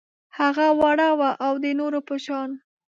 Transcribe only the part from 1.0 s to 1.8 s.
وه او د